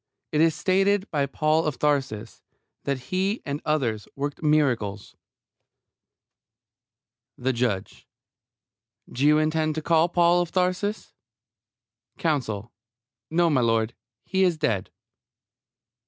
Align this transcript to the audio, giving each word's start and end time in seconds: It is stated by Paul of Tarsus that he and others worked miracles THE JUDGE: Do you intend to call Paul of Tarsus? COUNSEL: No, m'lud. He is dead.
It 0.31 0.41
is 0.41 0.55
stated 0.55 1.07
by 1.11 1.27
Paul 1.27 1.63
of 1.67 1.77
Tarsus 1.77 2.41
that 2.85 2.97
he 3.11 3.39
and 3.45 3.61
others 3.63 4.07
worked 4.15 4.41
miracles 4.41 5.15
THE 7.37 7.53
JUDGE: 7.53 8.07
Do 9.11 9.23
you 9.27 9.37
intend 9.37 9.75
to 9.75 9.83
call 9.83 10.09
Paul 10.09 10.41
of 10.41 10.51
Tarsus? 10.51 11.13
COUNSEL: 12.17 12.71
No, 13.29 13.51
m'lud. 13.51 13.91
He 14.25 14.43
is 14.43 14.57
dead. 14.57 14.89